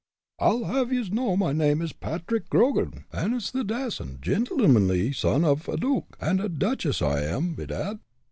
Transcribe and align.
I'll 0.39 0.63
have 0.63 0.91
yez 0.91 1.11
know 1.11 1.37
my 1.37 1.53
name 1.53 1.79
is 1.79 1.93
Patrick 1.93 2.49
Grogan, 2.49 3.05
an' 3.13 3.35
it's 3.35 3.51
the 3.51 3.63
dacent, 3.63 4.21
gintlemonly 4.21 5.13
son 5.13 5.45
av 5.45 5.69
a 5.69 5.77
duke 5.77 6.17
and 6.19 6.41
a 6.41 6.49
duchess 6.49 7.03
I 7.03 7.19
am, 7.21 7.53
bedad." 7.53 7.99